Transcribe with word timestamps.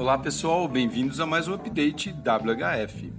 Olá 0.00 0.16
pessoal, 0.16 0.66
bem-vindos 0.66 1.20
a 1.20 1.26
mais 1.26 1.46
um 1.46 1.52
update 1.52 2.10
WHF. 2.10 3.12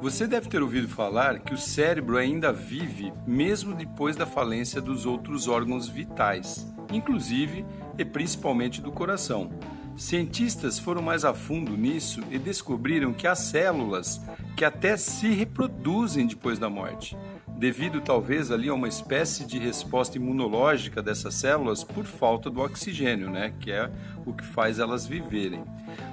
Você 0.00 0.26
deve 0.26 0.48
ter 0.48 0.62
ouvido 0.62 0.88
falar 0.88 1.40
que 1.40 1.52
o 1.52 1.58
cérebro 1.58 2.16
ainda 2.16 2.50
vive 2.50 3.12
mesmo 3.26 3.74
depois 3.74 4.16
da 4.16 4.24
falência 4.24 4.80
dos 4.80 5.04
outros 5.04 5.46
órgãos 5.46 5.90
vitais, 5.90 6.66
inclusive 6.90 7.66
e 7.98 8.04
principalmente 8.06 8.80
do 8.80 8.90
coração. 8.90 9.50
Cientistas 9.96 10.78
foram 10.78 11.02
mais 11.02 11.24
a 11.24 11.34
fundo 11.34 11.76
nisso 11.76 12.20
e 12.30 12.38
descobriram 12.38 13.12
que 13.12 13.26
há 13.26 13.34
células 13.34 14.20
que 14.56 14.64
até 14.64 14.96
se 14.96 15.28
reproduzem 15.28 16.26
depois 16.26 16.58
da 16.58 16.70
morte 16.70 17.16
devido 17.62 18.00
talvez 18.00 18.50
ali 18.50 18.68
a 18.68 18.74
uma 18.74 18.88
espécie 18.88 19.46
de 19.46 19.56
resposta 19.56 20.18
imunológica 20.18 21.00
dessas 21.00 21.34
células 21.34 21.84
por 21.84 22.04
falta 22.04 22.50
do 22.50 22.60
oxigênio, 22.60 23.30
né, 23.30 23.54
que 23.60 23.70
é 23.70 23.88
o 24.26 24.32
que 24.32 24.44
faz 24.44 24.80
elas 24.80 25.06
viverem. 25.06 25.62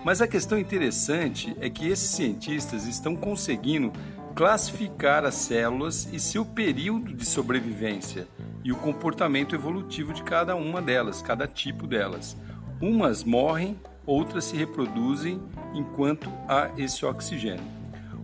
Mas 0.06 0.22
a 0.22 0.28
questão 0.28 0.60
interessante 0.60 1.58
é 1.60 1.68
que 1.68 1.88
esses 1.88 2.12
cientistas 2.12 2.86
estão 2.86 3.16
conseguindo 3.16 3.92
classificar 4.36 5.26
as 5.26 5.34
células 5.34 6.08
e 6.14 6.20
seu 6.20 6.46
período 6.46 7.16
de 7.16 7.26
sobrevivência 7.26 8.28
e 8.64 8.72
o 8.72 8.76
comportamento 8.76 9.56
evolutivo 9.56 10.14
de 10.14 10.22
cada 10.22 10.56
uma 10.56 10.80
delas, 10.80 11.20
cada 11.20 11.48
tipo 11.48 11.88
delas. 11.88 12.38
Umas 12.82 13.26
morrem, 13.26 13.78
outras 14.06 14.46
se 14.46 14.56
reproduzem 14.56 15.42
enquanto 15.74 16.32
há 16.48 16.70
esse 16.78 17.06
oxigênio. 17.06 17.80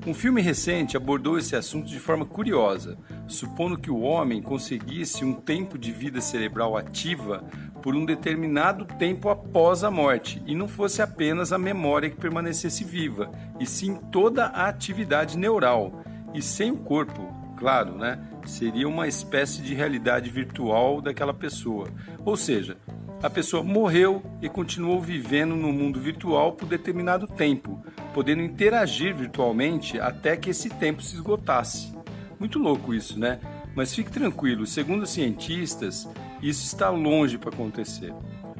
Um 0.08 0.14
filme 0.14 0.42
recente 0.42 0.96
abordou 0.96 1.38
esse 1.38 1.56
assunto 1.56 1.88
de 1.88 2.00
forma 2.00 2.26
curiosa, 2.26 2.98
supondo 3.28 3.78
que 3.78 3.92
o 3.92 4.02
homem 4.02 4.42
conseguisse 4.42 5.26
um 5.26 5.34
tempo 5.34 5.78
de 5.78 5.92
vida 5.92 6.22
cerebral 6.22 6.78
ativa 6.78 7.44
por 7.82 7.96
um 7.96 8.06
determinado 8.06 8.86
tempo 8.86 9.30
após 9.30 9.84
a 9.84 9.92
morte 9.92 10.42
e 10.46 10.56
não 10.56 10.68
fosse 10.68 11.02
apenas 11.02 11.52
a 11.52 11.58
memória 11.58 12.10
que 12.10 12.16
permanecesse 12.16 12.84
viva, 12.84 13.30
e 13.60 13.66
sim 13.66 13.96
toda 14.12 14.46
a 14.46 14.68
atividade 14.68 15.38
neural, 15.38 16.02
e 16.34 16.42
sem 16.42 16.72
o 16.72 16.78
corpo, 16.78 17.28
claro, 17.58 17.98
né? 17.98 18.20
Seria 18.46 18.88
uma 18.88 19.08
espécie 19.08 19.62
de 19.62 19.74
realidade 19.74 20.30
virtual 20.30 21.02
daquela 21.02 21.34
pessoa. 21.34 21.88
Ou 22.24 22.38
seja, 22.38 22.78
a 23.26 23.30
pessoa 23.30 23.64
morreu 23.64 24.22
e 24.40 24.48
continuou 24.48 25.02
vivendo 25.02 25.56
no 25.56 25.74
mundo 25.74 26.00
virtual 26.00 26.52
por 26.52 26.68
determinado 26.68 27.26
tempo, 27.26 27.84
podendo 28.14 28.44
interagir 28.44 29.16
virtualmente 29.16 30.00
até 30.00 30.38
que 30.38 30.52
esse 30.52 30.70
tempo 30.70 31.02
se 31.02 31.16
esgotasse. 31.16 31.92
Muito 32.40 32.60
louco 32.60 32.94
isso, 32.94 33.20
né? 33.20 33.40
Mas 33.76 33.96
fique 33.96 34.12
tranquilo, 34.12 34.68
segundo 34.68 35.08
cientistas, 35.08 36.08
isso 36.40 36.66
está 36.66 36.92
longe 36.92 37.40
para 37.40 37.50
acontecer. 37.50 38.14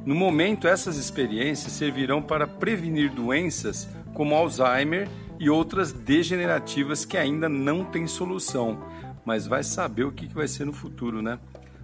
No 0.04 0.16
momento, 0.16 0.68
essas 0.68 0.98
experiências 0.98 1.72
servirão 1.72 2.20
para 2.20 2.48
prevenir 2.48 3.12
doenças 3.12 3.88
como 4.16 4.34
Alzheimer 4.34 5.08
e 5.40 5.48
outras 5.48 5.92
degenerativas 5.92 7.06
que 7.06 7.18
ainda 7.20 7.48
não 7.48 7.84
têm 7.86 8.08
solução, 8.08 8.84
mas 9.24 9.46
vai 9.46 9.62
saber 9.62 10.06
o 10.06 10.12
que 10.12 10.26
vai 10.26 10.48
ser 10.48 10.66
no 10.66 10.74
futuro, 10.74 11.22
né? 11.22 11.38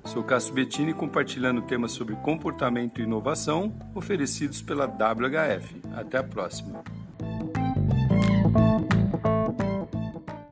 Sou 0.06 0.24
Cássio 0.24 0.54
Bettini 0.54 0.94
compartilhando 0.94 1.62
temas 1.62 1.92
sobre 1.92 2.16
comportamento 2.18 3.00
e 3.00 3.04
inovação 3.04 3.74
oferecidos 3.94 4.62
pela 4.62 4.86
WHF. 4.86 5.82
Até 5.96 6.18
a 6.18 6.24
próxima. 6.24 6.84